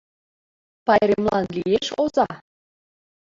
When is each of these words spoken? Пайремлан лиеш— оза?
Пайремлан 0.85 1.45
лиеш— 1.55 1.87
оза? 2.03 2.27